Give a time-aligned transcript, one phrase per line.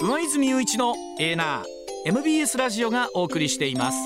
[0.00, 3.98] 上泉雄一のエーナー MBS ラジオがお送りしています。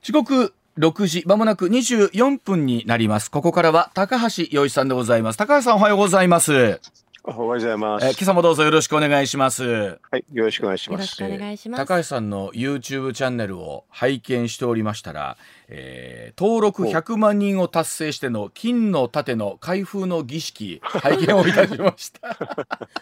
[0.00, 3.30] 時刻6時まもなく24分になります。
[3.30, 5.36] ここからは高橋洋一さんでございます。
[5.36, 6.80] 高橋さんおはようございます。
[7.26, 8.06] おはようございます。
[8.06, 9.64] え今朝もどうぞよろしくお願いします。
[10.10, 11.00] はい、よろしくお願いします。
[11.22, 11.86] よろしくお願いします。
[11.86, 15.38] 高橋さんの YouTube チャンネルを拝見しておりましたら、
[15.68, 22.36] えー、登録100万人を達成しての金の盾の開封の儀式 拝見をいたしました。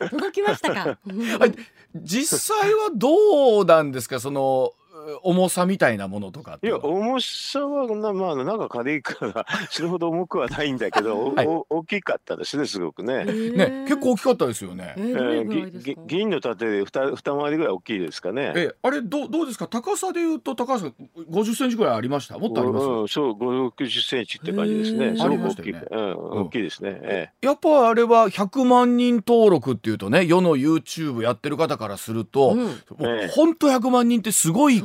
[0.08, 0.98] 届きましたか？
[1.40, 1.54] はい、
[1.96, 4.20] 実際はどうなんですか？
[4.20, 4.72] その
[5.22, 13.24] 重さみたいなものとかいや重さはなまあなんか軽いからそれほど重くはないんだけど、 はい、お大きかったですねすごくね。
[13.24, 14.94] ね結構大きかったですよね。
[14.98, 18.52] えー、銀の盾で二二回りぐらい大きいですかね。
[18.54, 19.66] えあれどうどうですか？
[19.66, 20.90] 高さでいうと高さ
[21.28, 22.38] 五十センチぐらいありました？
[22.38, 22.86] もっとあります？
[22.86, 25.16] うん、そう五六十センチって感じですね。
[25.16, 26.98] すごく大きい、ね、うん大きいですね。
[27.02, 32.56] ええ、やっぱあれは百万人登録っていうとね世の YouTube やってる方からすると、
[33.34, 34.81] 本当百万人ってすごい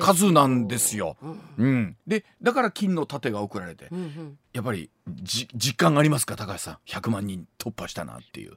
[0.00, 1.16] 数なんですよ。
[1.58, 6.36] うん、でだから金の盾が送られて、うんうん、やっぱりじ実感がありますか？
[6.36, 6.78] 高橋さん。
[6.86, 8.56] 100万人突破したなっていう。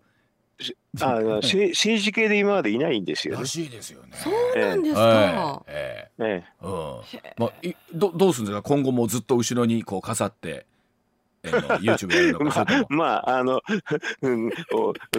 [1.01, 4.15] あ 政治系で今までいないんですよ、ね、らしいですよね。
[4.15, 5.63] そうなんですか。
[5.67, 6.23] ええ。
[6.23, 6.65] ええ。
[6.65, 7.01] うん。
[7.37, 8.61] まあいどどうするんですか？
[8.61, 10.65] 今後もずっと後ろにこう飾って
[11.45, 13.61] えー、YouTube やるのか まあ、まあ、あの、
[14.21, 14.51] うん、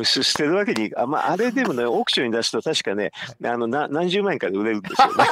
[0.05, 3.12] 捨てるわけに、あ,、まあ、あれでもね、 オークションに出すと確かね、
[3.44, 5.25] あのな何十万円かで売れるんですよね。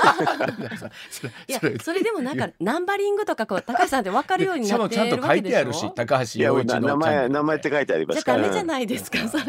[1.49, 5.09] いや、それでもなんか、ナンバリングとかこう、高橋さんって分かるようになってるわけでしょ？
[5.09, 8.39] ちゃんと書いてあるし、高橋洋一の名前、名前って書いてありますから。
[8.39, 9.45] じゃダメじゃないですか、それ。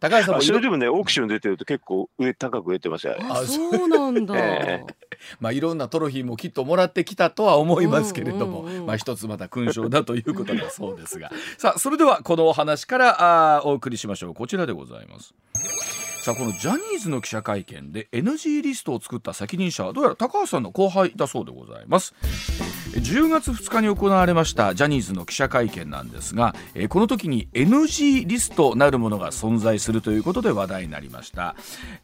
[0.00, 3.16] 高橋さんもそれでもね、オークション出てると結構上高く売れてますよ。
[3.28, 4.34] あ、そうなんだ。
[4.36, 5.08] えー
[5.40, 15.34] まあいろんなトロフィーもきっともらってきたとは思いますけれども、まあ一つまた勲章だということだそうですがさあそれではこのお話からあお送りしましょうこちらでございます。
[16.20, 22.14] さあこのジャニーズの記者会見で NG リストを作った責任者はどうやら高橋さんの後輩だそうでございます。
[22.88, 26.54] 10月2日に行われましたジャニーズの記者会見なんですが
[26.88, 31.54] この時に NG リストなるものが存在するということで話題になりました。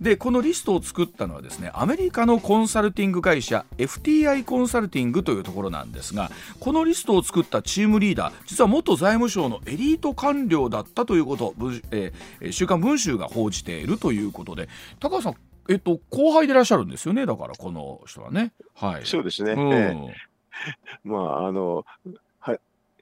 [0.01, 11.55] でこのリストを作ったのはですねアメリカのコンサルティング会社 FTI コンサルティングというところなんですがこのリストを作ったチームリーダー実は元財務省のエリート官僚だったということ
[11.91, 14.69] えー、週刊文春が報じているということで
[15.01, 15.35] 高橋さん
[15.71, 17.25] えっと後輩でいらっしゃるんですよね？
[17.25, 18.53] だからこの人はね。
[18.75, 19.07] はい。
[19.07, 19.73] そうですね、うん。
[19.73, 20.09] えー、
[21.09, 22.11] まああのはい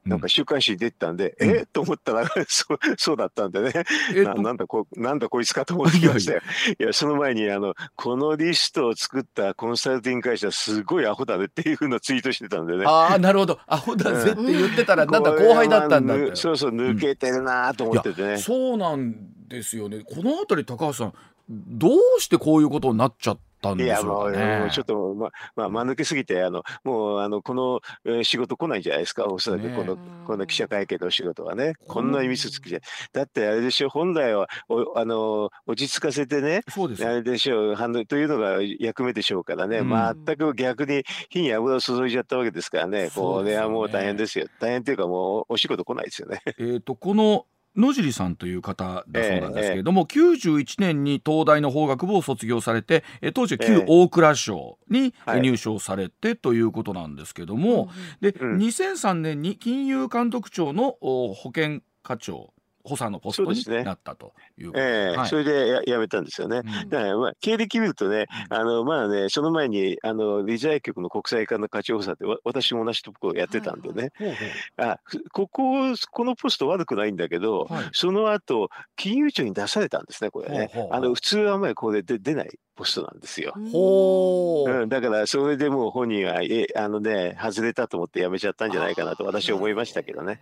[0.04, 3.72] なんか週刊誌に出てたんで、うん、えー、 と思ったら そうそうだったんでね、
[4.14, 6.40] えななんだこなんだこいつかと思ってきましたよ。
[6.78, 6.92] いや。
[6.92, 12.84] その前にあのこのリストを作ったコンサルティング会社すごいアホだねっていうふうなツイートしてたんでね。
[12.86, 13.58] ああなるほど。
[13.66, 16.36] アホだぜって言ってたら、うん、なんだ後輩だったんだって。
[16.36, 19.14] そうそう抜けてるなと思っててね、うん、そうなん
[19.48, 20.00] ですよね。
[20.00, 21.14] この辺り高橋さん
[21.48, 29.26] どうしてこういうことになっちゃったんでしょうか、ね、いやもうちょっとままあ間抜けすぎてあのもうあのこの、えー、仕事来ないんじゃないですか。
[29.26, 31.74] おそらくこの、ね、この記者会見の仕事はね。
[31.86, 32.80] こんなにミスつきじゃ。
[33.12, 39.88] だってあれでしょ本来はおあの落ち着かせてねあれでしょうというのが役目でしょうからね、うん、
[40.26, 43.10] 全く逆に火に油を注いじゃったわけですからね。
[43.14, 44.46] これはもう大変ですよ。
[44.60, 46.40] 大変っていうかもうお仕事来ないですよね。
[46.58, 47.46] えーとこの
[47.76, 57.90] 野尻さんという方だそうなんですけれども、えー、91年に東大の法学部を卒業されて当時旧大蔵省に入省されてということなんですけども、
[58.20, 62.52] で、うん、2003年に金融監督庁の保険課長
[62.84, 66.58] 補佐のポストになったということで、ねえーはい、それでや辞めたんですよね。
[66.58, 74.36] うん、だからまあ経歴見るとね、あのまあねその前にあの理財局の国際課の課長補佐って私も同じところやってたんでね、はいはい、
[74.78, 75.00] あ
[75.32, 80.88] こここのポスト悪くないんだけど、はい、その後金融庁に出されたんですねこれね。
[80.90, 83.54] あの普通はあんまりこれで出ないポストなんですよ。
[83.70, 84.86] ほう。
[84.86, 90.40] ん、だからそれでもう本人はえあのね外れたと思って辞めちゃったんじゃないかなと私は思いましたけどね。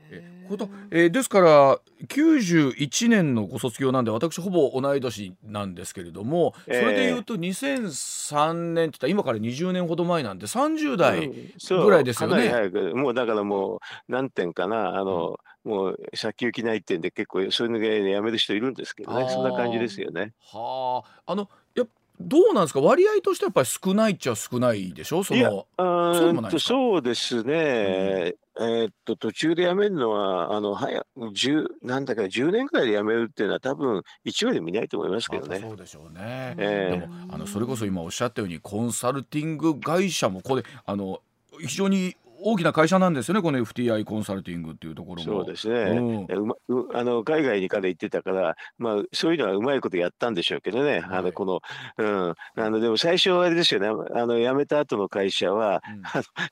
[0.91, 11.31] えー、ですから91年のご卒業なんで私ほぼ同い年なんですけれどもそれでいうと2003年って言ったら今から20年ほど前なんで30代
[11.69, 12.47] ぐらいですよね。
[12.47, 19.29] うん、もうだからもう何点かなあの、もう先行きないってんで結構そういうのでやめる人いるんですけどね。
[19.31, 20.33] そんな感じですよね。
[20.53, 21.33] はあ。
[21.33, 21.85] あのや
[22.21, 22.81] どうなんですか？
[22.81, 25.25] 割合としてやっぱり少ないっちゃ少ないでしょ？
[25.25, 35.61] そのそうそうですね、うん、えー、っと途中でやめるのはあの早10なんだか10年くらいでやめるっていうのは多分1割見ないと思いますけどね。
[35.61, 41.21] そうでしょうね、えー、でもあのそれこそ今おっしゃったようにコンサルティング会社もこれあの
[41.59, 45.25] 非常に大きな会社なんですよねこの FTI コンサルティングっていうところも。
[45.25, 46.25] そうですね、うん。
[46.25, 46.55] うま、
[46.95, 51.61] あの海外にから行ってたから、まあ、そういうのはうまいことやったんでしょうけどね、はい、あのこの
[51.99, 53.89] うん、あのでも最初はあれですよね。
[53.89, 56.03] あの辞めた後の会社は、うん、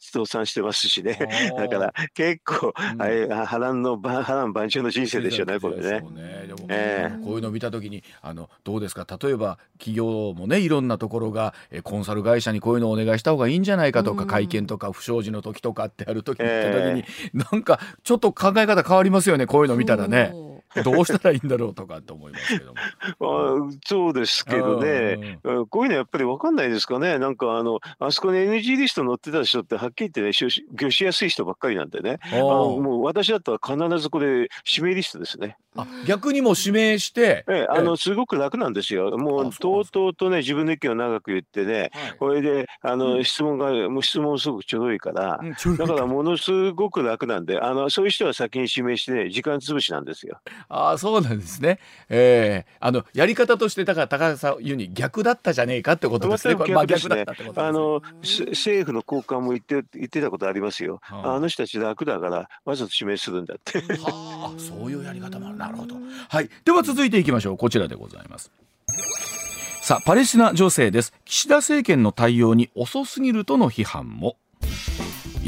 [0.00, 1.18] 倒産してますしね。
[1.56, 5.60] だから結構、うん、あれ波乱の波乱万丈の人生でしょうね。
[5.60, 6.00] これね。
[6.00, 9.06] ねでも、えー、こういうのを見た時にあのどうですか？
[9.20, 17.04] 例えば企業もねいろんなところがえコンサル会社にこういうのをお願いした方がいいんじゃないかとか、会見とか不祥事の時とかってやる時にった時に、
[17.34, 20.32] えー、なんかちょっと考え方変わりますよねこういうの見たらね。
[20.84, 22.78] どうしたらいいんだろうとかって思いますけども。
[23.70, 25.38] あそうですけどね、
[25.70, 35.56] こういうのやっぱり分かんないですかね、なんかあの、あそこに NG リスト載ってた人って、はっきり言ってね、魚しやすい人ばっかりなんでね、あのもう私だったら必ずこれ、指名リストですね。
[35.76, 39.16] あ逆にも指名して、ええ、あのすごく楽なんですよ。
[39.16, 50.40] もうとうとうとね自分の意見を長く言ってね、はい、これであの、質問がもう質問すごくちょうどいいから、うん、だからものすごく楽なんで、あのそういう人は先に指名して、ね、時間潰しなんですよ。
[50.68, 51.78] ああそうなんですね。
[52.08, 56.54] ええー、あのやり方としてだから高橋さん言うに逆だったじゃねえかってことですね。
[56.54, 60.98] まあ逆だったってこと、ね、あの政府の高官も言って言ってたことありますよ。
[61.02, 63.80] はあ、あの人たち楽だからわざと指名するんだって。
[63.80, 65.96] はあそういうやり方もあるなるほど。
[66.28, 66.50] はい。
[66.64, 67.56] では続いていきましょう。
[67.56, 68.50] こちらでございます。
[69.82, 71.14] さあ、パレスチナ情勢です。
[71.24, 74.36] 岸田政権の対応に遅すぎるとの批判も。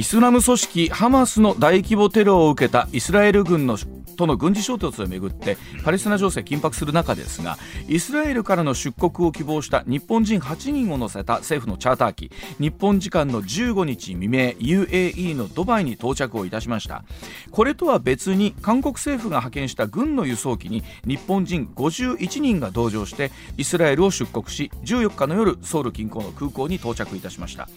[0.00, 3.76] イスラム組織ハマスの大規模テロを受けたイスラエル軍の
[4.20, 7.56] との軍事衝突をめぐってパレスチナ情勢緊迫する中ですが
[7.88, 17.04] イスラエルからの出国を希望した日本人8人を乗せた政府のチャーター機日本時間の15日未明 UAE のドバイに到着をいたしました。
[17.50, 27.68] これとは別に韓国政府が派遣した軍の輸送機に日本人51人が同乗してイスラエルを出国し14日の夜ソウル近郊の空港に到着いたしました。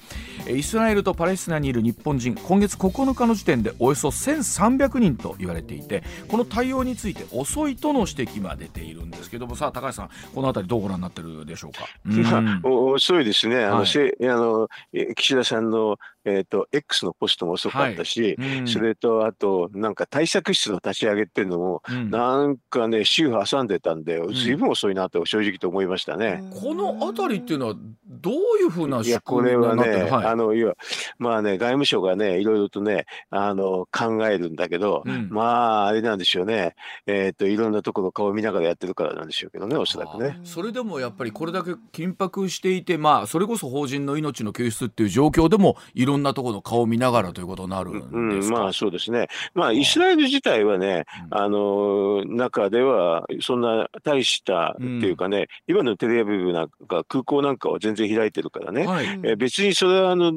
[0.50, 11.88] イスラエルとパレスチナにいる日本人今月9日の時点でおよそ1300人と言われていてこの対応について遅いとの指摘が出ているんですけどもさあ高橋さんこの辺りどうご覧になってるでしょうか？
[12.34, 13.64] まあ、遅いですね。
[13.64, 14.70] あの、はい、あの
[15.16, 18.60] 岸田さんのえーと、X のポストも遅かったし、はい。
[18.60, 26.44] うん、それとあとなんか対策室の立ち上げっていうのも、うん、なんかね週挟んでたんでずいぶん遅いなと正直と思いましたね。
[26.62, 27.76] この辺りっていうのは
[28.06, 30.74] どういうふうな仕組みになってるいやこれはね、はい、あのいや
[31.18, 36.76] まあね外務省がねいろいろとねあの考えるんだけど、うん、まああれなんでしょうね。
[37.06, 40.40] えっ、ー、といろんなところ顔を見ながらやってるからなんでしょうけどねおそらくね。
[40.44, 60.32] それでもやっぱりこれだけ緊迫していてまあそれこそ法人の命の救出っていう状況でもいろろんなところの顔を見ながらということになるんですか、うん、まあそうですね、まあ、イスラエル自体はね、うん、あの中ではそんな大したっていうかね、うん、今のテレアビブなんか空港なんかは全然開いてるからね、はい、え別にそれはあの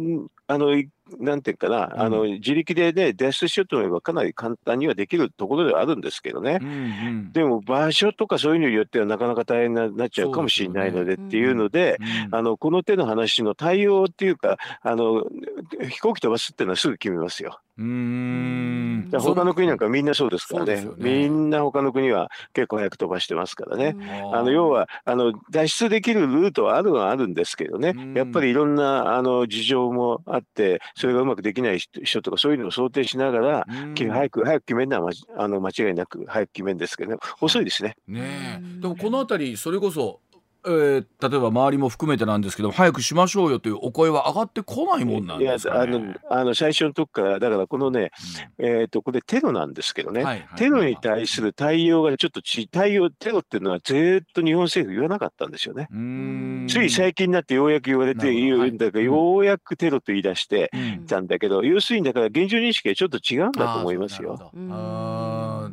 [0.49, 0.83] あの
[1.19, 6.71] なんていうかな、うん、あの自力でね、脱出しようと思えばかなり簡単にはできるところではあるんですけどね、うんう
[7.29, 11.99] ん、でも場所とかそういうのによってはなかなか大変になっちゃうかもしれないのでっていうので、
[12.31, 15.25] あのこの手の話の対応っていうか、あの
[15.89, 17.61] 飛行機飛ばすっていうのはすぐ決めますよ。
[17.79, 19.09] うん。
[19.13, 23.97] 他の国なんかみんなそうですからね、ね、みんな他の国は結構早く飛ばしてますからね、
[24.33, 37.97] あの要はあの脱出できるルートはあるはあるんですけどね、やっぱりいろんなあの事情もあって、それがうまくできない人とか、そういうのを想定しながら、早く早く決めるのはあの間違いなく早く決めるんですけど、ね、遅いですね。
[38.09, 40.21] ねでもこの辺りそれこそ
[40.67, 48.11] えー、例えば周りも含めてなんですけど早くしましょうよというお声は上がってこないもんなんですか、ね、いやあのあの最初のとこからだからこのね、
[48.59, 55.89] うん、えとこれテロなんですけどね、はいはい、テロに対する対応がちょっとち対応テロっていうのはずっと日本政府言わなかったんですよね。
[56.69, 60.71] つい最近になってようやく言われて言うんだけど、はい、ようやくテロと言い出して
[61.07, 64.53] たんだけど、うん、要するにだから現状認識はちょっと違うんだと思いますよ。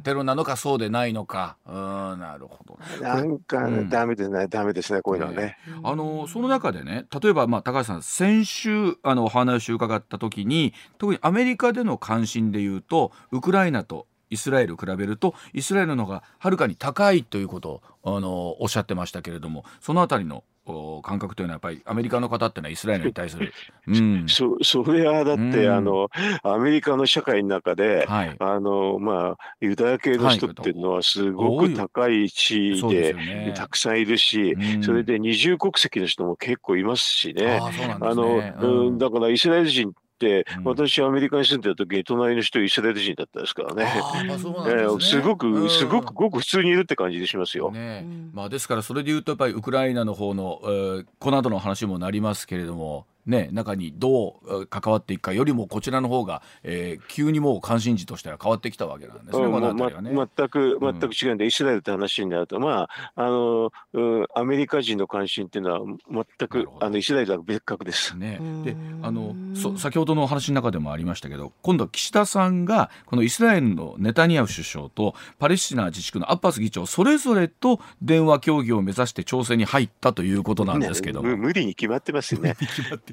[0.03, 1.57] テロなのかそうでないのか。
[1.65, 2.79] うんなるほど。
[3.01, 5.57] なんか、ね、ダメですねダメですねこういうのはね。
[5.83, 20.43] あのその中でね例えばまあ高橋さん先週あのお話を伺った時に特にアメリカでの関心でいうとウクライナとイスラエル比べるとイスラエルの方がはるかに高いということをあのおっしゃってましたけれどもその辺りの
[21.03, 23.53] 感覚というのはやっぱりアメリカの方ってのはイスラエルに対する、
[23.87, 26.09] うん、そそれはだって、うん、あの
[26.43, 37.59] アメリカの社会の中で、はい、あのまあユダヤ系の人っていうのはすごく高い地位で、ね、たくさんいるし、うん、それで二重国籍の人も結構いますしね。
[38.01, 43.91] あ、の、うん、だからイスラエル人、うん、私アメリカに住んでた時隣の人イスラエル人だったですからね。
[44.99, 47.71] すごくすごくごく普通にいるって感じでしますよ。
[47.71, 59.47] ね、まあですからそれで言うとやっぱりウクライナの方の、えー、この後の話もなりますけれどもね、中にどう関わっていくかよりもこちらの方が、えー、急にもう関心事としては変わってきたわけなんですね。
[59.47, 63.71] まま、全く全く違うんで、うん、イスラエルって話になると、まああの
[64.35, 68.17] アメリカ人の関心っていうのは全くあのイスラエルは別格です。
[68.17, 82.55] ね、であのそ先ほどのお話の中でもありましたけど今度は岸田さんがこのイスラエルのネタニヤフ首相とパレスチナ自治区のアッバス議長それぞれと電話協議を目指して調整に入ったということなんですけども、ね、無理に決まってますよね。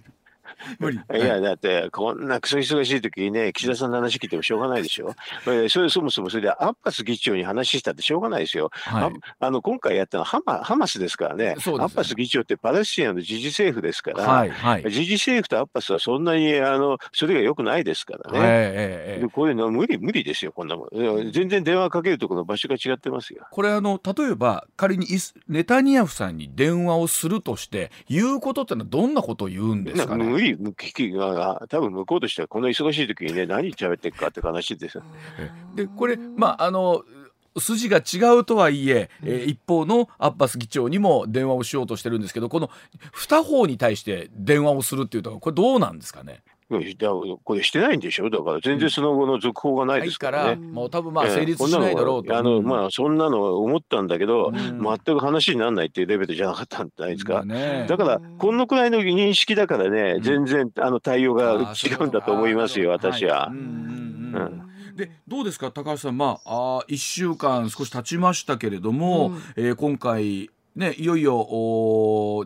[0.79, 0.99] 無理。
[0.99, 5.15] いや、だって、こんなクソ忙しい時にね、岸田さんの話聞いてもしょうがないでしょ。
[5.47, 8.71] えそれそもそもそれでアッバス議長に話したってしょうがないですよ。
[8.73, 9.05] はい、
[9.41, 18.39] ああの今回やったのはハマハマスですからね、ねアッバス議長ってパレスチナの自治政府ですから、はいはい、自治政府とアッバスはそんなにあのそれがよくないですからね。
[18.43, 21.33] えー、これの無理、無理ですよ、こんなもん。
[21.33, 23.47] 全然電話かけるところの場所が違ってますよ。
[23.51, 25.07] これあの、例えば仮に
[25.49, 30.25] ネタニヤフさんに電話をするとして、言うことってのはどんなことを言うんですかね？
[30.25, 35.03] 無理、聞きがが、多分向こうとしてはこんな忙しい時にね、何喋っていくかって話ですよ。
[35.75, 37.05] で、これ、まあ、あの、
[37.59, 42.71] 筋が違うとはいええー、一方のアッバス議長にも電話をしようとしてるんですけどこの
[43.13, 46.43] 二方に対して電話をするっていうとこれどうなんですかね？
[47.45, 48.31] これしてないんでしょ？
[48.31, 50.57] だから全然その後の続報がないですからね。
[50.57, 52.37] もう多分まあ成立しないだろうと。
[52.37, 57.45] あのまあそんなの思ったんだけど、全く話にならないっていうレベルじゃなかったんじゃないですか。
[57.89, 63.51] だからこのくらいの認識だからね、全然あの対応が違うんだと思いますよ、私は。
[64.97, 72.45] でどうですか高橋さん、まあ、あ1週間少し経ちましたけれども、うん、えー、今回、ね、いよいよお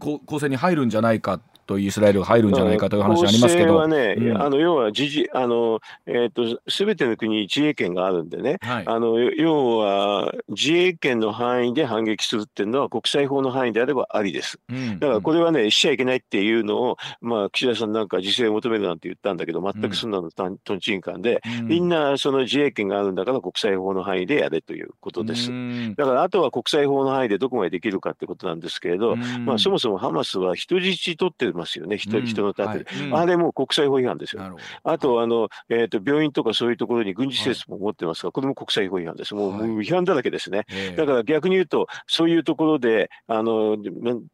[0.00, 3.76] 構成に入るんじゃないかとイスラエルが入るんじゃないかという話ありますけど。
[3.76, 14.58] はね、うん、あの要は自治あのえっ、ー、とすべての国に自衛権があるんでね、はい、あの要は自衛権の範囲で反撃するっていうのは国際法の範囲であればありです。
[14.68, 25.50] うん、だからこれはねしちゃいけないっていうのをまあ岸田さんなんか自制を求めるなんて言ったんだけど全くそんなのとんちんかんで、うん、みんなその自衛権があるんだから国際法の範囲でやれということです。
[25.96, 33.08] だからあとは国際法の範囲でどこまでできるかってことなんですけれど、まあそもそもハマスは人質取ってますよね、人,、人の立て、はい。
[33.08, 34.42] うん、あれも国際法違反ですよ。
[34.84, 39.34] あとあの、えーと、病院とかそういうところに軍事施設も持ってますが、はい、これも国際法違反です。
[39.34, 40.66] もう,、もう違反だらけですね。
[40.96, 43.76] だから逆に言うと、そういうところで、あの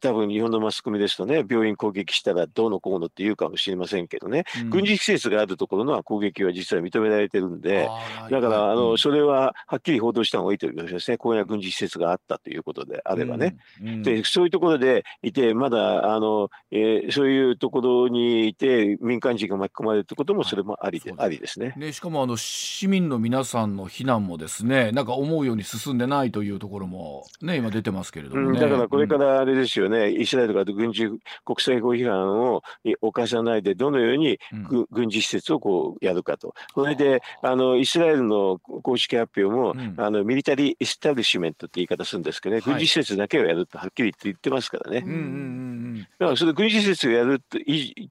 [0.01, 7.89] 多分日本のマスコミですとね、病院攻撃したらどうのこうのって言うかもしれませんけどね、うん、軍事施設があるところの攻撃は実は認められてるんで、
[8.31, 13.57] だからあの、それははっきり報道した方がいいということですね、こういう軍事施設があったということであればね。
[14.03, 21.75] でそういうところでいて、まだあの、えー、そういうところにいて民間人が巻き込まれるということもそれもありで,、ありですね。
[21.77, 31.09] ねしかもあの市民の皆さんの避難もですねなんか思うように進んでないというところもね今出てますけれども、ねうん、だからこれからあれですよね、うん、イスラエルが軍事
[31.45, 32.63] 国際法違反を
[33.01, 36.55] 犯さないでどのように、うん、軍事施設をこうやるかと。
[36.75, 46.07] それであのイスラエルの公式発表も、あの military establishment って言い方するんですけどね、軍事施設だけをやるとはっきり言ってますからね。
[46.19, 47.59] だからそれ軍事施設をやると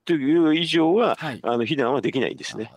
[0.06, 2.72] という以上は、はい、あの避難はできないんですね。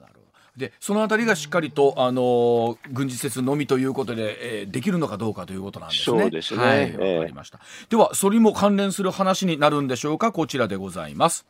[0.56, 6.20] でそのあたりがしっかりと、あの軍事施設のみということで、えー、できるのかどうかということなんですね。
[6.20, 6.60] そうですね。
[6.60, 7.60] はい、わかりました。
[7.88, 11.46] では、それも関連する話になるんでしょうか、こちらでございます。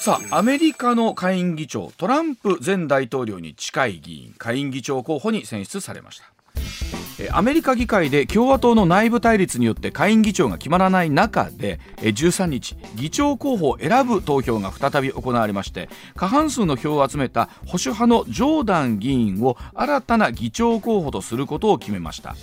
[0.00, 6.37] さあ、アメリカの下院議長、トランプ前大統領に近い議員、下院議長候補に選出されました。
[7.32, 22.36] アメリカ議会で共和党の内部対立によって下院議長が決まらない中で13日議長候補を選ぶ投票が再び行われまして過半数の票を集めた保守派のジョーダン議員を新たな議長候補とすることを決めました。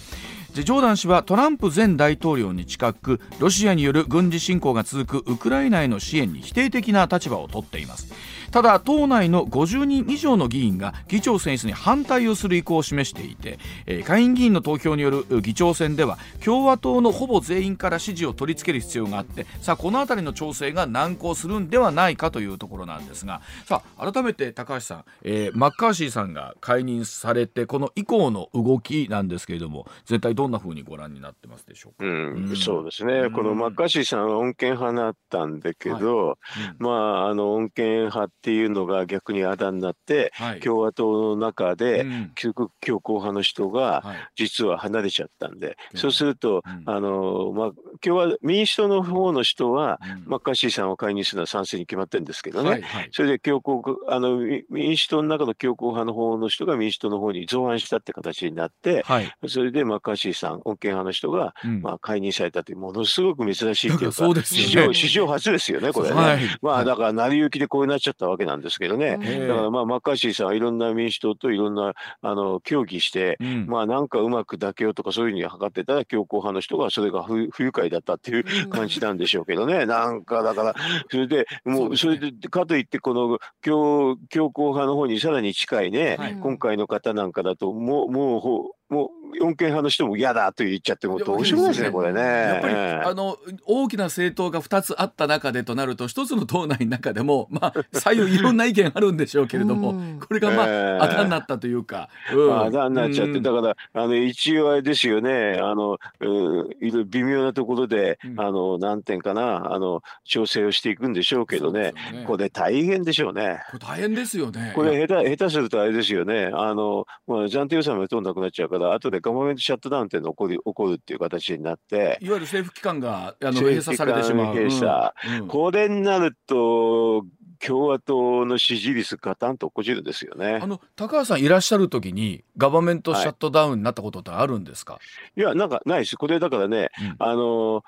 [0.54, 8.14] ジョーダン氏はトランプ前大統領に近くロシアによる軍事侵攻が続くウクライナへの支援に否定的な立場をとっています。
[8.56, 36.38] ただ党内の50人以上の議員が議長選出に反対をする意向を示していて、えー、下院議員の投票による議長選では共和党のほぼ全員から支持を取り付ける必要があってさあこの辺りの調整が難航するんではないかというところなんですがさあ改めて高橋さん、えー、マッカーシーさんが解任されてこの以降の動きなんですけれども全体どんなふうにご覧になってますでしょうか、うん、うん、そうですね、このマッカーシーさんは穏健派だったんだけど、はい。
[36.80, 44.04] うん、まああの穏健派っていうのが逆にあだになって、はい、共和党の中で、うん、強硬派の人が
[44.36, 47.72] 実は離れちゃったんで、はい、そうすると、うん、あのまあ、
[48.02, 54.38] 共和民主党の方の人は、うん、マッカーシーさんを解任するのは賛成に決まってるんですけどね、はいはい、それで強硬あの
[54.70, 80.76] 民主党の中の強硬派の方の人が民主党の方に造反したって形になって、はい、それでマッカーシーさん穏健派の人が、うん、まあ、解任されたというものすごく珍しいというか そうです、ね、史上初ですよねこれね、はい、まあだから成り行きでこうなっちゃったわけなんですけどね、だからまあマッカーシーさんはいろんな民主党といろんなあの協議して、うん、まあなんかうまく妥協とかそういうふうに図ってたら強硬派の人がそれが不不愉快だったっていう感じなんでしょうけどね、なんかだから
[81.10, 92.22] それでもうそれでかといってこの強強硬派の方にさらに近いね、はい、今回の方なんかだともうもうもう四権派の人も嫌だと言っちゃってもどうしようもないですねこれね。
[92.22, 102.10] やっぱり、あの大きな政党が2つあった中でとなると一つの党内の中でもまあ左右いろんな意見あるんでしょうけれども、これがまあ、えー、あだになったというか。
[102.34, 105.60] うん、あだになっちゃって、だからあの一応あれですよね。
[105.62, 113.64] あの、うん、いろいろ微妙なところで、うん、あの何点かなあの調整をしていくんでしょうけどね、ね、これ大変でしょうね。
[113.72, 114.74] これ大変ですよね。
[114.76, 116.52] これ下手下手するとあれですよね。
[116.54, 124.56] あの、まあ、暫定予算もほとんどなくなっちゃうから後でガバメントシャットダウンっていうの起こる起こるっていう形になっていわゆる政府機関があの閉鎖されてしまう。
[124.56, 125.12] 閉鎖、
[125.42, 127.26] うん、これになると
[127.60, 130.60] 共和党の支持率ガタンと落ちるんですよね。
[130.62, 134.94] あの高橋さんいらっしゃる時にガバメントシャットダウンになったことってあるんですか？
[134.94, 135.00] は
[135.36, 136.18] い、いやなんかないです。
[136.18, 137.84] これだからね、うん、あの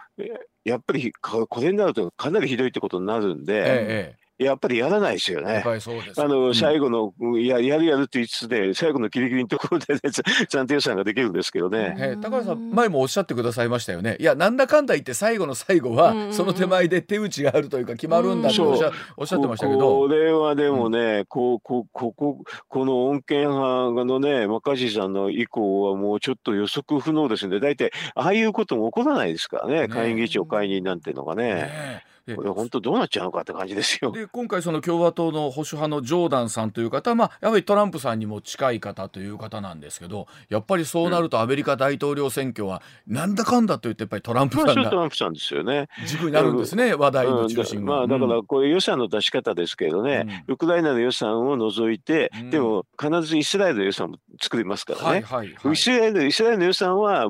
[0.64, 3.54] やっぱりこれになるとかなりひどいってことになるんで。
[3.56, 5.64] ええやっぱりやらないですよね。
[5.66, 10.00] あの、最後の、うん、ややるやるって言いつつで、最後のギリギリのところで、ね、
[10.50, 11.96] 暫定予算ができるんですけどね。
[11.98, 14.16] えー、高橋さん、前もおっしゃってくださいましたよね。
[14.20, 19.80] いや、なんだかんだ言って最後の最後は、その手前で手打ちがあるというか決まるんだっておっしゃ,、おっしゃってましたけど。
[20.02, 31.44] これはでもね、うん、こう、ここ、こ、この穏健派のね、マカジーさんの以降はもうちょっと予測不能ですんで、大体、ああいうことも起こらないですからね、ね下院議長解任なんていうのがね。
[31.56, 34.12] ねこれ本当どうなっちゃうのかって感じですよ。
[34.12, 45.88] で今回その共和党の保守派のジョーダンさんという方は、まあ、やはりトランプさんにも近い方という方なんですけどやっぱりそうなるとアメリカ大統領選挙はなんだかんだと言ってやっぱりトランプさんが、トランプさんですよね。
[46.06, 57.28] 軸になるんですね、話題の中心が、まあ、だからこれ予算の出し方ですけどね、ウクライナの予算を除いて、でも必ずイスラエルの予算も作りますからね、はいはいはい、イスラエルイスラエルの予算は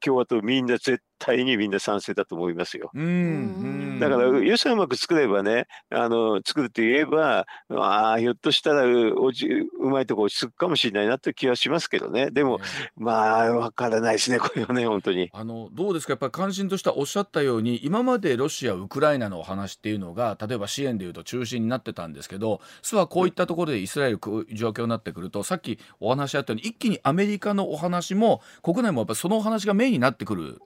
[0.00, 2.90] 共和党みんな絶対にみんな賛成だと思いますよ。
[2.94, 8.84] だから予算うまく作ればねあの作ると言えばあひょっとしたら
[9.16, 12.30] おじうまいとこ落ち着くかもしれないなという気はしますけどね。
[12.30, 12.60] でも、
[12.96, 15.30] まあわからないですねこれはね本当に。
[15.32, 16.12] あのどうですか？
[16.12, 24.18] やっぱり関心としてはおっしゃったように今までロシアウクライナのお話っていうのが例えば支援でいうと中心になってたんですけど実はこういったところでイスラエル
[24.52, 30.60] 状況になってくるとさっきお話あったように一気にアメリカのお話も国内もやっぱそのお話がメインになってくる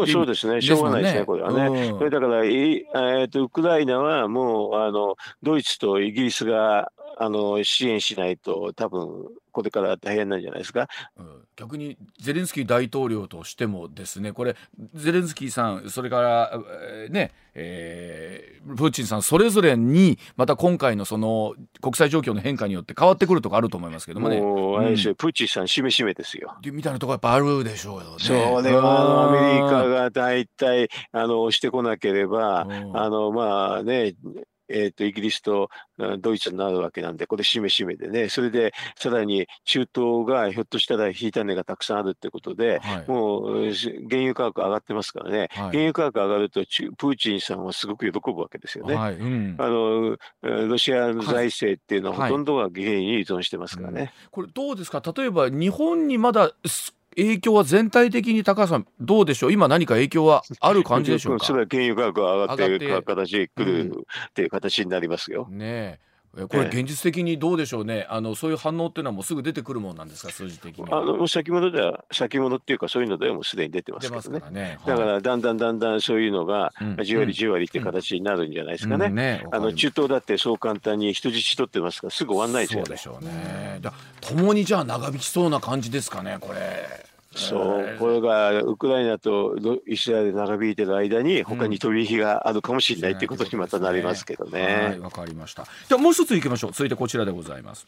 [0.00, 1.94] もうそうですね、しょうがないですね、これはね。
[1.98, 6.90] それだから、えー、とウクライナはもうあのドイツとイギリスが
[7.22, 14.56] あの支援しないと、多分これから大変なんじゃないですか、うん、逆にゼレンスキー大統領としてもですねこれ
[14.94, 24.40] ゼレンスキーさんそれから、えー、ね、えー、プーチンさんそれぞれにまた今回のその国際状況の変化によって変わってくるとこあると思いますけどもね。
[24.40, 26.56] もうん、プーチンさんしめしめですよ。
[26.64, 28.16] みたいなところやっぱあるでしょうよね。
[28.18, 34.14] それはアメリカが大体あの押してこなければ、あのまあね
[34.70, 35.68] えーと、イギリスと
[36.20, 43.72] ドイツになるわけなんで、これ、しめしめでね、それでさらに中東がひょっとしたら引いた値がたくさんあるってことで、はい、もう
[44.08, 48.94] 原油価格上がってますからね、はい、原油価格上がると、プーチンさんはすごく喜ぶわけですよね。
[48.94, 49.14] はい。
[49.14, 54.12] うん、あのロシアの財政っていうのは、ほとんどが原油に依存してますからね。
[54.24, 55.02] うん、これどうですか？
[55.16, 56.52] 例えば日本にまだ
[57.16, 59.52] 影響は全体的に高橋さんどうでしょう？
[59.52, 61.46] 今何か影響はある感じでしょうか？
[61.46, 63.90] それは原油価格が上がっている形でくる
[64.28, 65.48] っていう形になりますよ。
[65.50, 65.98] ね
[66.32, 70.32] これ現実的にどうでしょうね、あのそういう反応っていうのはもうすぐ出てくるもんなんですか？
[70.32, 70.84] 数字的に。
[70.90, 74.78] あの先物では先物っていうかそういうのではもうすでに出てますけどね、ね。
[74.84, 76.72] はい、だからだんだんだんだんそういうのが
[77.04, 79.06] じわりじわりっていう形になるんじゃないですかね。
[79.06, 79.10] うん。
[79.10, 79.16] うん。
[79.16, 82.84] ね、あの中東だってそう簡単に人質取ってますからすぐ終わんないですよね。
[82.86, 83.80] そうでしょうね。
[84.20, 94.62] 共にじゃあ長引きそうな感じですかねこれそう、これがウクライナとイスラエルで長引いてる間に、他に飛び火があるかもしれないということにまたなりますけどね。
[94.62, 95.64] はい、わかりました。
[95.88, 96.72] じゃあもう一ついきましょう。
[96.72, 97.86] 続いてこちらでございます。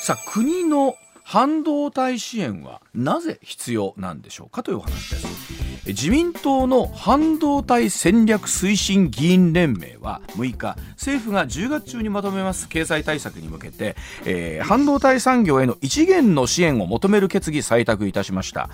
[0.00, 0.96] さあ、国の
[1.28, 5.66] 半導体支援はなぜ必要なんでしょうかというお話です。
[5.86, 18.68] 自民党の半導体戦略推進議員連盟は6日政府が10月中にまとめます経済対策に向けて、えー、半導体産業への一元の支援を求める決議採択いたしました、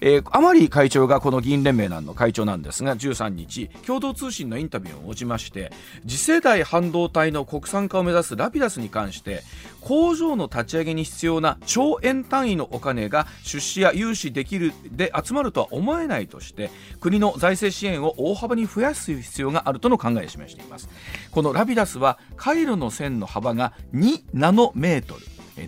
[0.00, 5.70] えー、甘利会長がこの議員連盟の会長なんですが13日共同通信のインタビューを応じまして
[6.04, 9.44] 次世代半導体の国産化を目指すラピダスに関して
[9.82, 20.88] 工場の立ち上げに必要な超兆円単位のお金が出資や融資できるで集まるとは思えないとして国の財政支援を大幅に増やす必要があるとの考えを示しています
[21.30, 25.20] このラビダスは回路の線の幅が2ナノメートル。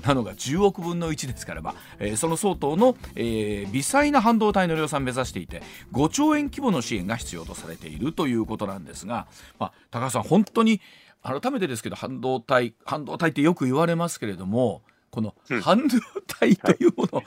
[0.04, 5.62] なのが10億分の1ですからば、えー、その相当の、えー、微細な半導体の量産を目指していて
[5.94, 10.82] 5兆円規模の支援が必要とされているということなんですが、まあ、高橋さん本当に
[11.22, 17.22] 改めてですけど半導体半導体ってよく言われますけれどもこの半導体というもの、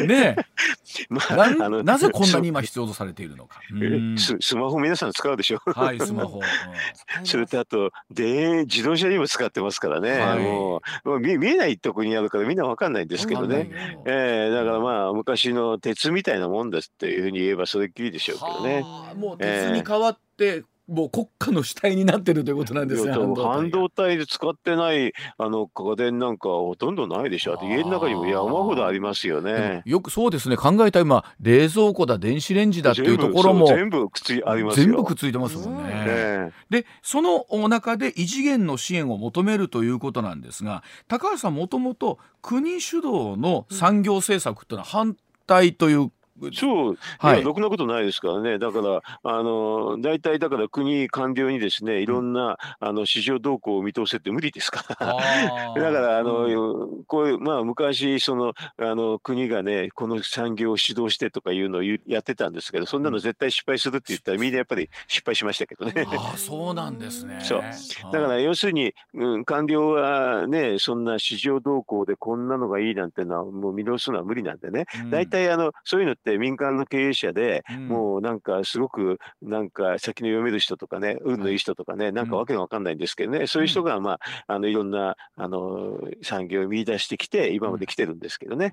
[0.00, 0.36] うん、ね
[1.08, 3.60] まあ、ななぜこんなに今必要とされているのか。
[4.16, 5.60] ススマホ皆さん使うでしょ？
[5.66, 6.40] はい、 スマホ。
[6.40, 10.18] うん、それとあとで自動車にも使ってますからね。
[10.18, 13.70] はい、もう見見えないとこにあるからみんなわかんないんですけどね。
[14.06, 18.82] えー、だからまあ昔の鉄みたいなもんですっていうふうに言えばそれっきりでしょうけどね。
[19.16, 23.12] もう鉄に変わって、えーもう国家の主体になってるということなんですね。
[23.12, 27.58] 半導体で使ってないあの家電なんかほとんどないでしょ。
[27.62, 29.82] 家の中にも山ほどありますよね。
[29.84, 30.56] よくそうですね。
[30.56, 36.52] 考えた今冷蔵庫だ電子レンジだっていうところも全部くっついあります全部くっついてますもんね。
[36.70, 46.12] でその中で異次元の支援を求めるということなんですが、高橋さんもともと国主導の産業政策っていうのは反対という
[46.52, 66.06] そう、はい、ろくなことないですからね、だから、あの大体だから国、官僚にですね、いろんな、あの市場動向を見通せって無理ですから、だからあの、うん、こういう、まあ、昔そのあの、国がね、この産業を指導してとかいうのをやってたんですけど、そんなの絶対失敗するって言ったら、みんなやっぱり失敗しましたけどね。
[66.08, 67.38] あそうなんですね。
[67.42, 67.62] そう。
[68.12, 84.12] だから要するに、うん、官僚はね、そんな市場動向でこんなのがいいなんてのは、もう見通すのは無理なんでね、大体、あのそういうのって民間の経営者で、うん、もうなんかすごくなんか先の読める人とかね運のいい人とかね、なんかわけが分かんないんですけどね、うん、そういう人がま
[84.46, 88.72] ああのいろんなあの産業を見出してきて今まで来てるんですけどね。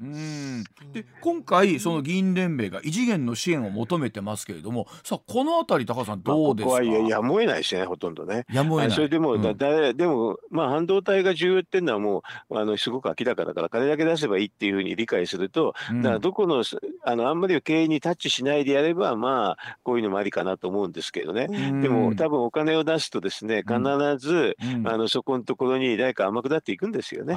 [0.92, 8.46] で今回その議員連盟が異次元の支援を求めてますけれどもさあこの辺り高橋さんどうですか、まあ、ここはやむを得ないですねほとんどね。
[8.52, 8.96] やむを得ない。
[8.96, 16.64] それでも、だだでもまあ半導体が重要っていうのはもうあのすごく明らかだから金だけ出せばいいっていうふうに理解すると、だからどこの
[17.06, 21.48] あのあんまり経営にタッチしないでやれば、まあ、こういうのもありかなと思うんですけどね。
[21.82, 23.80] でも、多分お金を出すとですね、必
[24.18, 27.36] ず、あの、そこのところに誰か天下っていくんですよね。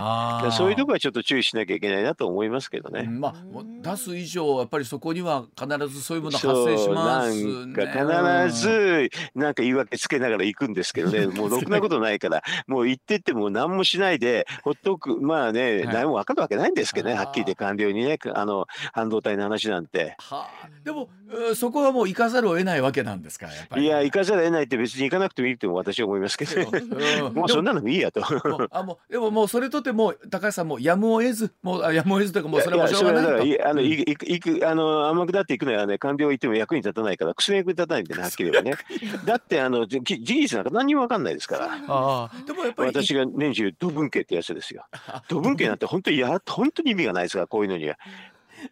[0.52, 3.04] そういうところはちょっず注意しなきゃいけないなと思いますけどね。
[3.04, 3.34] まあ、
[3.82, 20.16] 出す以上、やっぱりそこには必ずそういうもの発生します、ね、なんか必ず、なんか言い訳つけながら行くんですけどね、もうろくなことないから、 もう行ってっても何もしないで、ほっとく、まあね、何も分かるわけないんですけどね、はっきり言って官僚にね、あの、半導体の話なんて。
[20.18, 21.08] はあ、でも、
[21.54, 27.30] そこはもう行かざるを得ないわけなんですかいや行かざるを得ないって別に行かなくてもいいっても私は思いますけど、う。
[27.30, 28.22] ん、もうそんなのいいやと。
[28.70, 33.68] あもうでももうそれとても高橋さんもやむを得ずもうやむを得ずというかもうそれはしょうがないと。
[33.68, 38.76] あの、行くあの甘くだって行くのはね官僚行っても役に立たないから薬役に立たないんでねはっきり言えばね。
[39.24, 41.68] だってあの事実なんか何にも分かんないですから。
[41.88, 44.84] あでもやっぱり私が年中土文系ってやつですよ。
[45.28, 47.96] 土文系なんて本当にや本当に意味がないですからこういうのには。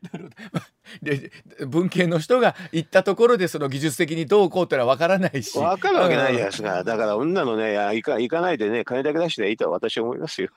[1.03, 1.31] で
[1.67, 5.59] 文系の人が行ったところでその技術的にどうこうってのは分からないし。
[5.59, 10.49] 分かるわけないじゃないですかだから女のね行か行かないでね金だけ出していいとは私は思いますよ。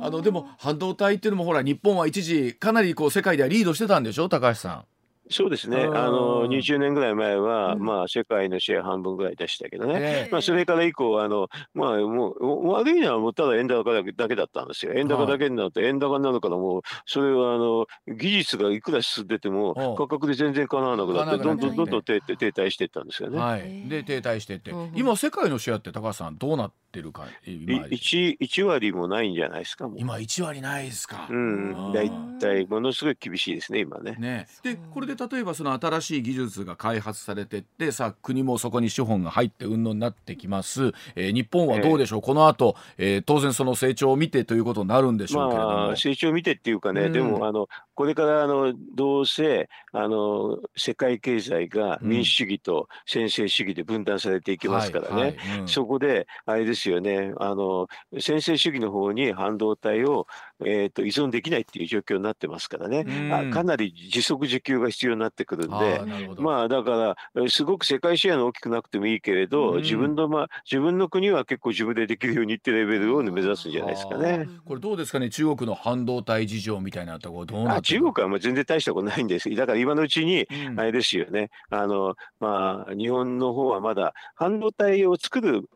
[0.00, 4.84] あのでも半導体っていうのもほら日本は一時かなりこう世界ではリードしてたんでしょ高橋さん。
[5.30, 10.26] そうですね、あの20年ぐらい前は、うん、まあ、世界のシェア半分ぐらいでしたけどね、え。
[10.28, 23.38] ー、まあ、それから以降、あのまあ、もう悪いのはもうただ円高だけだけだったんですよ、円高だけになると、円高になるからもう、それはあの技術がいくら進んでても、価格で全然かなわなくなって、どんどんどんどん停滞していったんですよね。
[23.38, 31.26] はい、で、停滞していって、今、世界のシェアって高橋さん、どうなってるか、今 1, 1割もないんじゃないですか、今、1割ないですか。
[31.30, 34.16] うん、大体、ものすごい厳しいですね、今ね。
[34.18, 57.86] ねで、これで例えば、その新しい技術が開発されてってさあ国もそこに資本が入って運動になってきます、えー、日本はどうでしょう、えー、この後、えー、当然その成長を見てということになるんでしょうけれども、まあ、成長を見てっていうかね、うん、でもあのこれからあのどうせあの世界経済が民主主義と専制主義で分断されていきますからね、そこであれですよねあの
[58.18, 60.26] 専制主義の方に半導体を、
[60.64, 66.02] えーと、依存できないっていう状況になってますからね、あかなり自足自給が必要になってくるんで
[66.38, 74.48] まあだからすごく世界シェアの大きくなくてもいいけれど、自分のまあ自分の国は結構自分でできるようにってレベルを目指すんじゃないですかね。
[74.64, 75.30] これどうですかね？
[75.30, 79.54] 中国の半導体事情みたいなところどうな中国はもう全然大したことないんです。
[79.54, 85.68] だから今のうちに、あれですよね、あのまあ、日本の方はまだ半導体を作る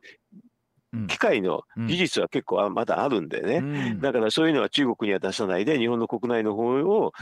[1.08, 7.12] 機械の技術は結構まだあるんでね、だからそういうのは中国には出さないで日本の国内の方を、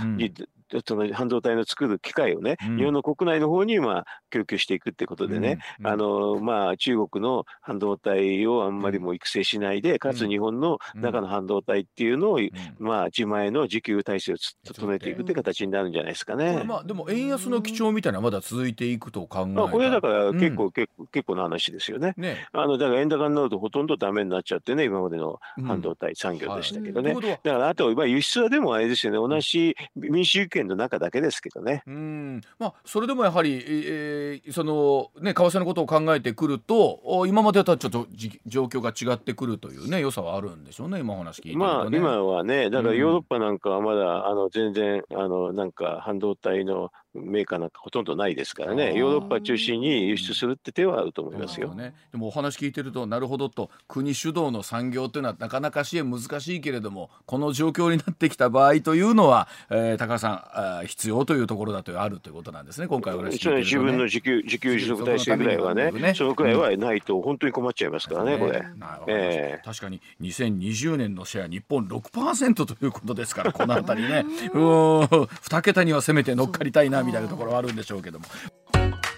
[0.87, 12.41] その半導体の作る機械をね、日本の国内の方にまあ供給していくってことでね、あのまあ、中国の半導体をあんまりも育成しないで、かつ日本の中の半導体っていうのを、
[12.79, 16.63] まあ、自前の需給体制を整えていくって形になるんじゃないですかね。
[16.65, 22.15] まあ、でも円安の基調みたいなまだ続いていくと考えまあ、これだから結構、結構結構な話ですよね。
[22.17, 22.47] ね。
[22.53, 29.19] あのだから円高になるとほとんどダメになっちゃってね今までの半導体産業でしたけどね、はい、だからあと、まあ、輸出はでもあれですよね。
[29.19, 31.83] 同じ民主主義権の中だけですけどね。
[31.87, 32.41] うん。
[32.59, 38.07] まあ、それでもやはり、えー、そのね為替のことを考えてくると今までとはちょっと
[38.47, 46.91] 状況が違ってくるというね良さはあるんでしょうね今お話聞いてね、まあ今はねだからヨーロッパなんかはまだ、うん、あの全然あのなんか半導体の
[47.25, 51.75] メーカーなんかほとんどないですからね、ヨーロッパ中心に輸出するって手はあると思いますよ。
[51.75, 68.63] ね、でもお話聞いてると、なるほどと、国主導の産業というのはなかなか支援難しいけれども、この状況になってきた場合というのは、えー、高橋さんあ、必要というところだとあるということなんですね、今回お話聞いてると、ね、自分の自給自給自足体制ぐらいはね、ねそのくらいはないと本当に困っちゃいますからね、これ。
[69.09, 78.27] えー、確かに2020年のシェア、日本6%ということですから、このあたりね、うん、2桁にはせめて乗っかりたいなみたいなところはあるんでしょうけども。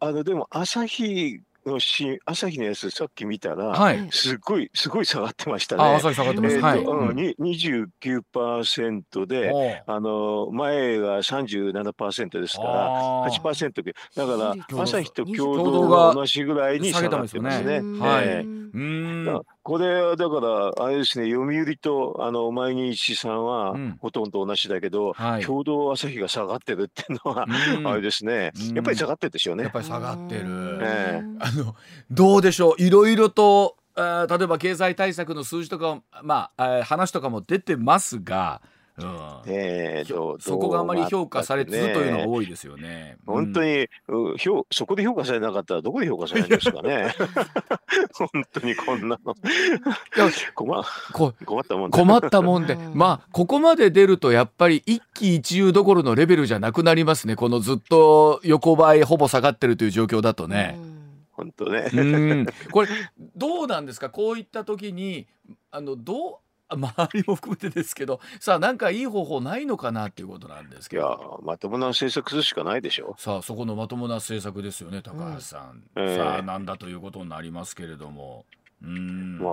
[0.00, 5.82] あのでも朝日のし朝日のやつさっき見たら、はい、すごいすごい下がってましたね。
[5.82, 6.56] あ朝日下がってます。
[6.56, 6.84] えー、はい。
[6.84, 17.80] うん、二十九パーセントで、あの前が三十七パーセントですから八パーセントだから朝日と共同が同じぐらいに下がってますね。
[17.98, 18.44] はい。
[18.44, 27.46] うんこれはだからあれですね読売とあの毎日さんはほとんど同じだけど、はい、共同朝日が下がってるっていうのは、
[27.90, 29.62] あれですねやっぱり下がってるでしょうね。
[29.64, 30.42] やっぱり下がってる。
[30.82, 31.74] えー、あの
[32.10, 32.82] どうでしょう？
[32.82, 38.60] いろいろとあ例えば経済対策の数字とかまあ話とかも出てますが。
[38.96, 39.06] うん
[39.46, 43.16] えー、そこがあまり評価されずというのが多いですよね。
[43.26, 47.12] 本当に、うん、評そこで評価されなかったらどこで評価されるんですかね。
[48.14, 49.34] 本当にこんなの。
[50.54, 50.84] 困
[51.44, 51.98] 困ったもんで。
[51.98, 57.34] 困ったもんで、まあここまで出るとやっぱり一喜一憂どころのレベルじゃなくなりますね。
[57.34, 60.78] このずっと横ばいほぼ下がってるという状況だとね。
[61.32, 61.90] 本当ね。
[62.70, 62.88] これ
[63.36, 64.08] どうなんですか？
[64.08, 65.26] こういった時に
[65.72, 66.36] あのどう
[66.76, 71.40] 周りも含めてですけどさあなんかいい方法ないのかなっていうことなんですけど。
[71.44, 73.16] まともな政策するしかないでしょ。
[73.18, 78.44] さあそこのまともな政策ですよね高橋さん、うん、さあなんだということになりますけれども。
[78.82, 79.38] うん。
[79.38, 79.52] まあ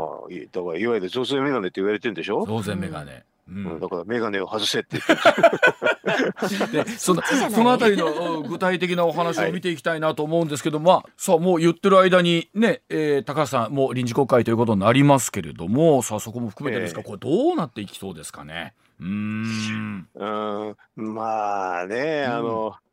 [0.51, 2.45] だからいわゆる増税メガネって言われてるんでしょ。
[2.45, 4.97] 増税メガネ、うん、だから眼鏡を外せって
[6.71, 18.73] でそのそのあたりの具体的なお話を見ていきたいなと思うんですけど、はい、まあさあもう言ってる間にね、えー、高橋さんもう臨時国会ということになりますけれどもさあそこも含めてですか、えー、これどうなっていきそうですかね。
[19.01, 20.07] うん。
[20.15, 20.75] うん。
[20.95, 22.90] まあねあの、うん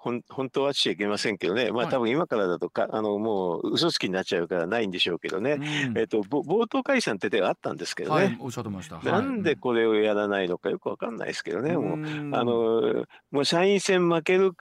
[0.00, 5.58] 本当はしちゃいけませんけどね、まあ、多分今からだとか、あのもう嘘つきになっちゃうからないんでしょうけどね、
[5.88, 12.00] うん、えっと、冒頭解散って手があったんですけどね、はい、おっしゃってました、なんでこれをやらないのかよくわかんないですけどね、もう。
[12.32, 14.52] あのもう参院選負ける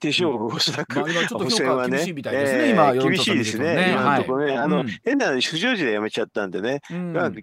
[0.00, 1.00] でしょう、おそらく。
[1.00, 4.56] まあ、今ちょっと評価厳しいみたいですね、今、厳しいですね、今のところね。
[4.56, 6.80] あの、変な不祥事で辞めちゃったんでね、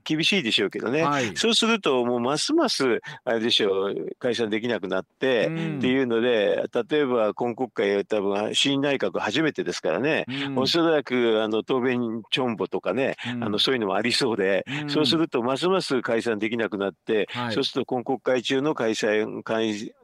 [0.04, 1.06] 厳しいでしょうけどね。
[1.36, 19.26] そうすると、もうますます、あれでしょう、解散できなくなって、っていうので、例えば今国会、多分新内閣初めてですからね、おそらくあの答弁チョンボとかね、あのそういうのもありそうで、そうすると、ますます解散できなくなって、そうすると今国会中の開催、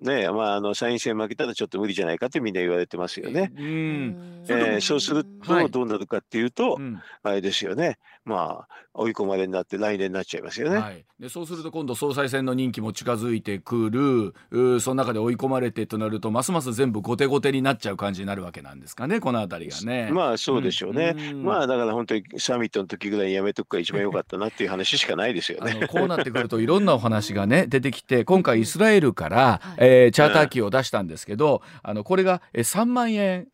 [0.01, 3.51] ね、まあ、あの参院選負けたらちょっと無理じゃないかってみんな言われてますよね。
[3.55, 6.81] うんえー、そうするとどうなるかっていうと、はい、
[7.23, 10.77] あれですよねまあ追い込まれになって来年になっちゃいますよね。
[10.77, 20.09] はい、でそうすると今度総裁選の任期も近づいてくるうその中で追い込まれてとなるとますます全部後手後手になっちゃう感じになるわけなんですかねこの辺りがね。
[20.11, 21.15] まあそうでしょうね。
[21.17, 25.87] うん、まあだから本当にサミットの時ぐらいやめとくが一番良かったなっていう話しかないですよね。
[25.87, 33.47] こうなってくるといろんなお話がね出てきて今回イスラエルから、えー、チャーター機を出したんですけど、あのこれが3万円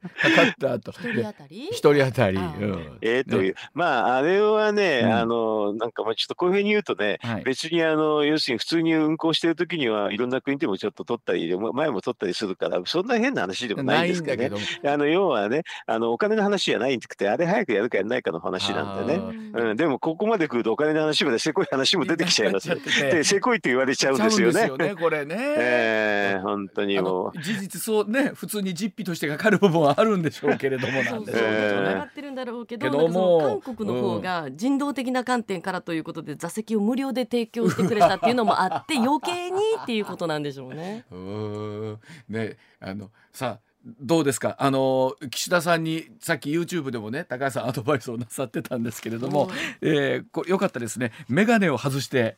[0.00, 1.68] かかった後一人当たり？
[1.72, 14.62] 一人当たり、うん、えー、という、ね、まああれはね、うん、あのなんかまあちょっとこういうふうに言うとね、はい、別にあの要するに普通に運行してる時にはいろんな国でもちょっと取ったり前も取ったりするからそんな変な話でもないんですけどね。
[14.84, 19.22] あの要はねあのお金の話じゃないんくてあれ早くやるかやらないかの話なんでね、
[19.54, 22.68] うん、でもここまで来るとお金の話までせこい話も出てきちゃいます
[23.00, 24.66] でせこいって言われちゃうんですよね。
[24.66, 25.36] よねこれね。
[25.58, 27.42] えー、本当にもう。
[27.42, 31.94] 事実そうね普通に実費としてかかる部分はあるんでしょうけれどもなんでしょうね。
[31.94, 41.04] がってるんだろうけど、けども韓国の方が人道的な観点からということで、座席を無料で提供してくれたっていうのもあって 余計にっていうことなんでしょうね。
[41.10, 41.98] うん。
[42.28, 43.58] ねあのさ
[44.00, 44.56] どうですか？
[44.58, 49.48] あの岸田さんにさっき YouTube でもね高橋さんアドバイスをなさってたんですけれども、
[49.80, 51.12] えー、こよかったですね。
[51.28, 52.36] 眼鏡を外して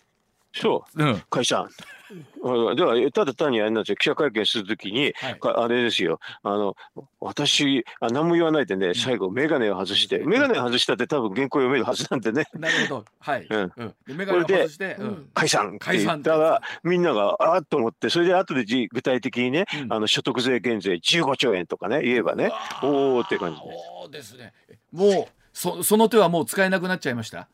[0.53, 1.69] そう、うん、解散。
[2.75, 3.97] ではただ単にあれなんですよ。
[3.97, 6.19] 記者会見するときに、はい、あれですよ。
[6.43, 6.77] あの
[7.21, 10.19] 私あ何も言わないでね最後眼鏡を外して。
[10.19, 12.47] 眼鏡外したって多分原稿読めるはずなんでね。
[12.59, 13.05] なるほど。
[13.21, 13.73] はい、うん。
[13.77, 23.67] うん、眼鏡を外して、うん、解散って言ったらみんながあっと思ってそれで後で具体的にね、うん、あの所得税減税15兆円とかね言えばねおおって感じで。
[24.03, 24.53] そうですね。
[24.91, 27.49] もうそその手はもう使えなくなっちゃいました？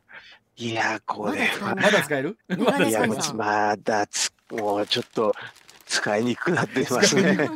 [0.58, 1.74] いや、これは。
[1.74, 2.38] まだ使える？
[2.88, 5.34] いや、まだつ、もうちょっと、
[5.86, 7.38] 使いにくくなっていますね。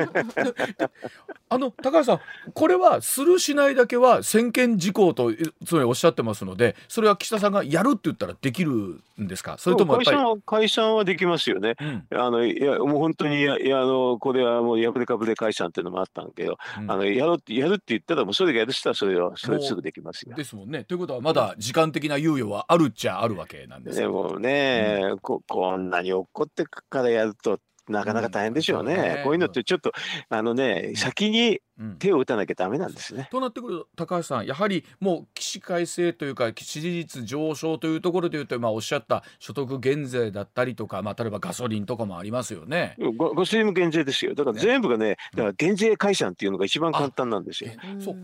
[1.53, 2.21] あの高橋さん
[2.55, 5.33] これはするしないだけは専権事項と
[5.67, 9.57] つまりおっしゃってますのでそれは岸田さんがやるって言ったらできるんですか？
[9.59, 11.75] それとも解散は解散はできますよね。
[11.81, 20.37] うん、あのいやもう本当にいやいやあのこれはもうやぶれかぶれ解散っていうのもあったんだけど、うん、あのやろやるって言ったらもうそれがやるしたらそれはそれすぐできますよ。
[20.37, 20.85] ですもんね。
[20.85, 27.59] ということはまだ時間的な猶予はあるっちゃあるわけなんですでもね、うん、ここんなに怒ってからやると
[27.91, 28.95] なかなか大変でしょうね。
[28.95, 29.21] うん、ね。
[29.25, 29.93] こういうのってちょっと
[30.29, 31.61] あのね先に
[31.99, 33.29] 手を打たなきゃダメなんですね。
[33.31, 42.97] となってくる高橋さんやはりもう起死回生というか支持率上昇というところでいうと、まあ、おっしゃった所得減税だったりとか、まあ、例えばガソリンとかもありますよね。
[42.99, 44.35] ガソリンも減税ですよ。
[44.35, 47.73] だから全部がね、だから減税解散っていうのが一番簡単なんですよ。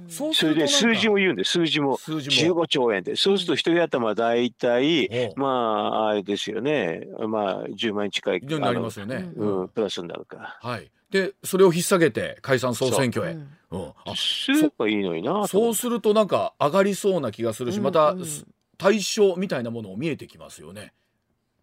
[0.08, 1.96] そうそれで数字も言うんで数字も。
[1.96, 2.64] 数字も。
[2.64, 3.16] 15兆円で。
[3.16, 7.06] そうすると一人頭大体、まああれですよね。
[7.28, 10.36] まあ10万円近いになりますよね、うん、プラスになるか。
[10.36, 10.58] ら。
[10.60, 13.32] はいでそれを引っ提げて解散総選挙へ。
[13.32, 13.48] う。
[13.70, 18.14] うん、あすればいいのになそうするとなんか上がりそうな気がするし、また
[18.78, 20.92] 対象みたいなものを見えてきますよね。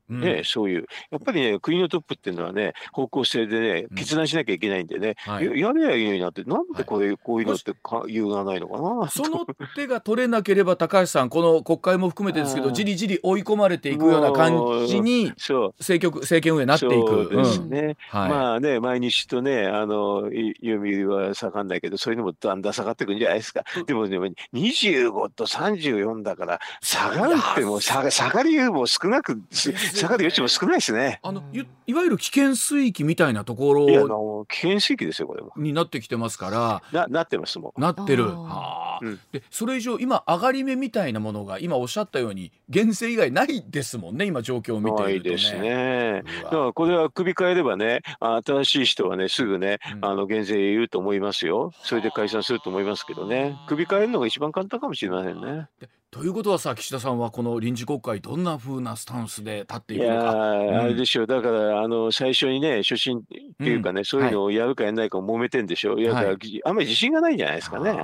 [0.09, 9.09] ね、そういう、やっぱりね、国のトップっていうのはね、方向性でね、決断しなきゃいけないんでね、うんはい、やればいいのになって、なんでこれ、はい、こういうのってか言わないのかな？
[9.09, 16.95] その手が取れなければ、高橋さん、この国会も含めてですけど、じりじり追い込まれていくような感じに、政局政権運営になっていく。
[16.95, 17.97] そうですね。
[18.13, 18.19] うん。
[18.19, 20.29] はい、まあね、毎日とね、あの、
[20.61, 23.63] 読売は下がんないけど、そういうのもだんだん下がっていくんじゃないですか。
[23.85, 24.17] でもね、
[24.53, 29.39] 25と34だから、下がるっても下が、下がりも少なく、
[29.97, 31.19] 下がる余地も少ないですね。
[31.23, 34.03] あのいいわゆる危険水域みたいなところいや
[34.47, 36.81] 危険水域ですよこれもになってきてますから。
[36.91, 37.81] ななってますもん。
[37.81, 38.27] なってる。
[38.27, 46.23] はあ、うん、でそれ以上今上がり目みたいなものが今おっしゃったように減税以外ないですもんね今状況を見ていると、ね、ですね。
[46.43, 51.71] だからこれは首変えればね新しい人はねすぐね、うん、あの減税言うと思いますよ。
[51.83, 53.57] それで解散すると思いますけどね。
[53.67, 55.67] 首変えるのが一番簡単かもしれませんね。
[56.13, 60.13] ということはさ岸田さんはこの臨時国会どんなふうなスタンスで立っていくのか。
[60.13, 61.27] いや、あれでしょう。
[61.27, 67.97] だからあの最初にね初心っていうかね、うん、そういうのをやるかやらないか揉めてんでしょう、いやだから、あんまり自信がないんじゃないですかね。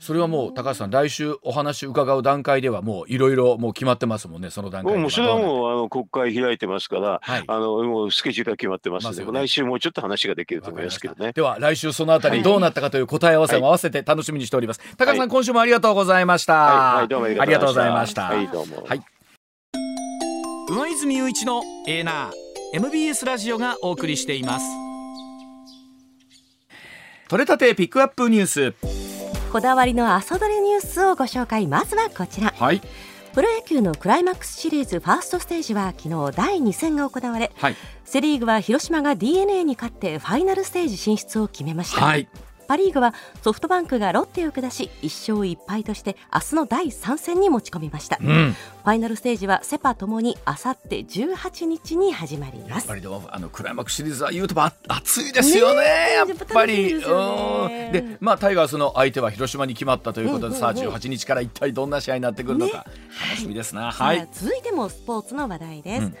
[0.00, 11.32] でそれはもう高橋さん来週お話伺う段階ではもういろいろもう決まってますもんねその段階もうそれはもうあの国会開いてますから、はい、あのもうスケジュールが決まってますので、ね、来週もうちょっと話ができると思いますけどね。
[11.32, 18.22] では来週そのあたりどうなったかという答え合わせも合わせて楽しみにしております、はい、高橋さん、今週もありがとうございました、はい、はい、どうもありがとうございました。
[18.22, 18.84] はいどうも。
[18.86, 19.02] はい。
[20.68, 22.32] 上泉雄一のエーナー
[22.74, 24.66] MBS ラジオがお送りしています。
[27.28, 29.09] 取れたてピックアップニュース
[29.50, 31.66] こだわりの朝どれニュースをご紹介。
[31.66, 32.80] まずはこちら、はい、
[33.34, 42.28] プロ野球のクライマックスシリーズファーストステージは昨日第2戦が行われ、はい、セ・リーグは広島が d n a に勝ってファイナルステージ進出を決めました、はい、
[42.70, 52.70] パ・リーグはソフトバンクがロッテを下し1勝1敗として明日の第3戦に持ち込みました、うん、ファイナルステージはセ・パともにあさって18日に始まります。
[52.70, 54.54] やっぱりでもあのクライマックスシリーズは言うと
[54.86, 56.94] 熱いですよね、ね、やっぱり。
[56.94, 62.84] で、ね、でまあタイガースの相手は広島に決まったということで、うんうんうん、さあ18日から一体どんな試合になってくるのか、ね、
[63.30, 66.14] 楽しみですな、はい、続いてもスポーツの話題です、うん、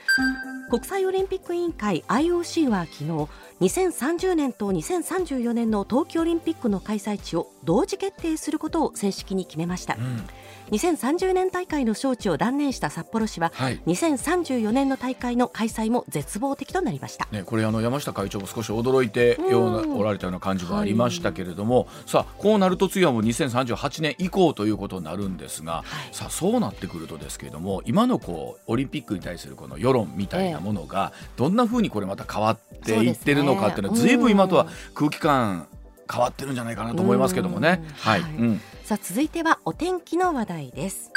[0.68, 3.28] 国際オリンピック委員会 IOC は昨日
[3.60, 10.26] 2030年と2034年の冬季オリンピックの開催地を同時決定することを正式に決めました、うん。
[10.70, 35.66] 2030年大会の招致を断念した札幌市は、はい、2034年の大会の開催も絶望的となりました、ね、これあの山下会長も少し驚いてようなおられたような感じもありましたけれども、はい、さあこうなると次はもう2038年以降ということになるんですが、はい、さあそうなってくるとですけれども今のこうオリンピックに対するこの世論みたいなものがどんなふうにこれまた変わっていってるのかっていうのはずいぶん今とは空気感
[36.10, 37.82] 変わってるんじゃないかなと思いますけどもね。
[37.98, 38.60] はい、うん
[38.90, 41.12] さあ続いてはお天気の話題です。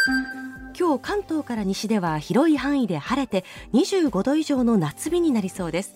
[0.80, 3.44] 今日関東から西では広い範囲で晴れて
[3.74, 5.96] 25度以上の夏日になりそうです。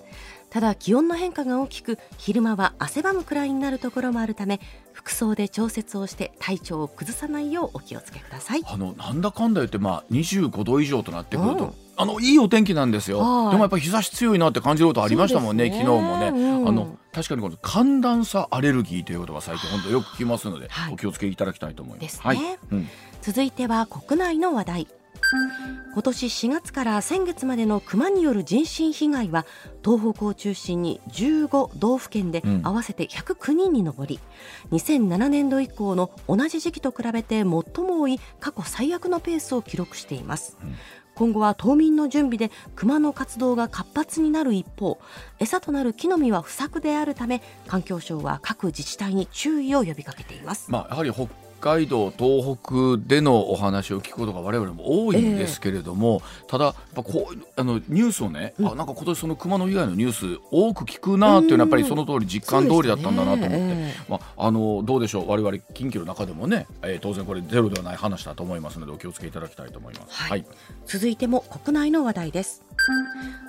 [0.50, 4.60] ただ気温の変化が大きく昼間は汗ばむくらいになるところもあるため
[4.92, 8.64] 服装で調節をして体調を崩さないようお気をつけください。
[8.66, 11.74] あのなんだかんだ言ってまあ25度以上となってくると、うん。
[11.96, 13.20] あのいいお天気なんですよ。
[13.20, 15.70] でもやっぱり日差し強いなって感じることありましたもんね。
[15.70, 15.78] ね。
[15.78, 22.18] 昨日もね、うん、あの確かにこの寒暖差アレルギーということが最近本当よく聞きますので、はい、お気をつけいただきたいと思います。
[22.18, 22.38] すね、はい、
[22.72, 22.88] うん、
[23.24, 24.88] 続いては国内の話題。
[25.94, 29.48] 今年4月から先月までのクマによる人身被害は
[29.84, 34.20] 東北を中心に15道府県で合わせて109人に上り、
[34.72, 40.56] うん、2007年度以降の同じ時期と比べて最も多い過去最悪のペースを記録しています。
[40.62, 40.76] うん
[41.18, 45.00] 今後は冬眠の準備で熊の活動が活発になる一方
[45.40, 50.70] 餌となる木の実は不作であるため環境省は各自治体に注意を呼びかけています。
[50.70, 51.28] まあ、やはり北
[51.60, 65.30] 海道東北でのお話を聞くことが我々も多いんですけれども、えー、ただこうあのニュースをね、うん、あなんか今年その熊の被害のニュース多く聞くなっていうのはやっぱりその通り実感通りだったんだなと思って、ねまあ、あのどうでしょう。
[65.30, 70.14] 我々近畿の中でもね、えー、当然これゼロではない話だと思いますのでお気をつけいただきたいと思います。
[70.14, 70.46] はい、はい、
[70.86, 72.68] 続いても国内の話題です。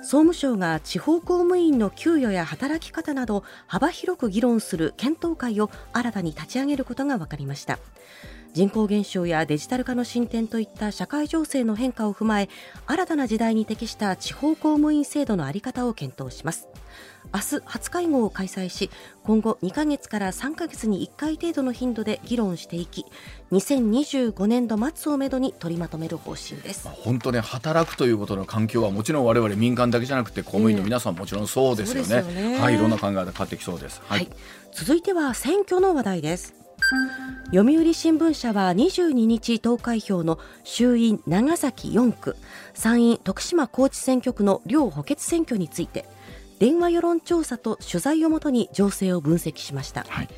[0.01, 7.79] 総務省が地方公務員の給与や働き方など幅広く議論する検討会を新たに立ち上げることが分かりました
[8.53, 12.49] 人口減少やデジタル化の進展といった社会情勢の変化を踏まえ
[12.87, 16.67] 新たな時代に適した地方公務員制度の在り方を検討します。
[17.33, 18.89] 明日初会合を開催し
[19.23, 23.05] 今後2ヶ月から3ヶ月に1回程度の頻度で議論していき
[23.51, 26.87] 2025年度末をめどに取りまとめる方針です。
[26.87, 32.09] 本当に働くということの環境はもちろん我々民間だけじゃなくて公務員の皆さんもちろんそうですよね。
[32.09, 34.29] えーよね、はいいろんな考え方変わってきそうです、はい、はい、
[34.71, 36.53] 続いては選挙の話題です
[37.51, 42.35] 読売新聞社は22日投開票の衆院長崎4区
[42.73, 46.05] 参院徳島高知選挙区の両補欠選挙について
[46.57, 50.29] 電話世論調査と取材をもとに情勢を分析しました、はい、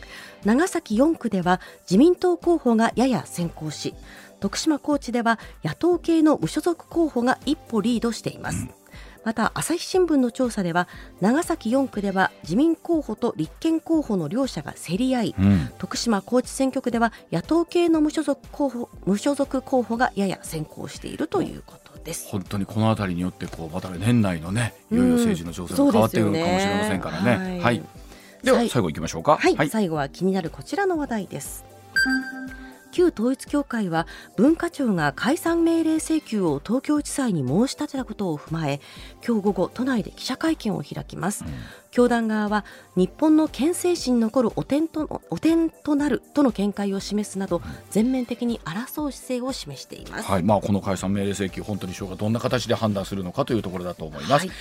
[0.45, 3.95] 長崎4区では自民党候補がやや先行し
[4.39, 8.80] 徳島高知では野党系の無所属候補が一歩リードしています、うん
[9.23, 10.87] また朝日新聞の調査では
[11.19, 22.29] 長崎4区では自民候補と立憲候補の両者が競り合い、うん、徳島高知選挙区では野党系の無所属候補無所属候補がやや先行しているということです。
[22.29, 27.57] 本当にこの辺りによってこうまた年内のねいよいよ政治の情勢も変わってくるかもしれませんからね。
[27.57, 27.83] ねはい、
[28.43, 31.63] では最後いきましょうか、はい、はい、最後は気になるこちらの話題です。
[32.91, 38.81] 旧統一教会は文化庁が解散命令請求を東京地裁に申し立てたことを踏まえ
[39.25, 41.51] 今日午後都内で記者会見を開きます、うん、
[41.91, 42.65] 教団側は
[42.95, 47.61] 日本の憲政史に残る汚点と汚点となるとの見解を示すなど
[47.91, 52.31] 全面的に争う姿勢を示しています、はいまあ、この解散命令請求本当に省がどん。
[52.31, 54.55] な形で判断するのかというところだと思います、はい、